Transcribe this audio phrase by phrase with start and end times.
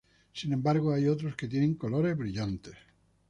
[0.33, 2.73] Sin embargo hay otros que tienen colores brillantes.